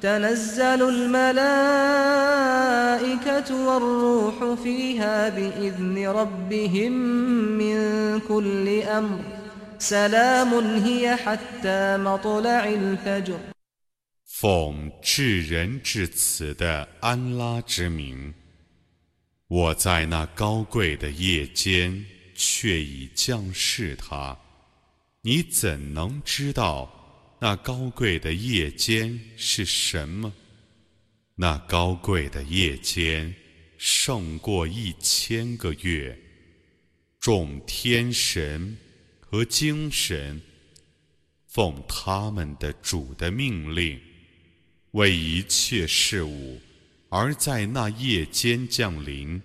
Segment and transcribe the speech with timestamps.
[0.00, 1.56] تنزل الملائكة
[3.66, 6.92] والروح فيها بإذن ربهم
[7.58, 7.78] من
[8.20, 9.20] كل أمر
[9.78, 10.54] سلام
[10.84, 13.38] هي حتى مطلع الفجر
[14.24, 18.34] 奉至仁至慈的安拉之名，
[19.48, 22.04] 我在那高贵的夜间
[22.34, 24.36] 却已降世他，
[25.22, 26.99] 你怎能知道？
[27.43, 30.31] 那高贵的夜间是什么？
[31.33, 33.33] 那高贵的夜间
[33.79, 36.15] 胜过一千个月。
[37.19, 38.77] 众天神
[39.19, 40.39] 和精神
[41.47, 43.99] 奉他们的主的命令，
[44.91, 46.61] 为一切事物
[47.09, 49.41] 而在那夜间降临。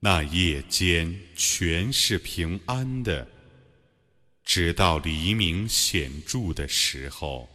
[0.00, 3.26] 那夜间全是平安的。
[4.52, 7.48] 直到黎明显著的时候。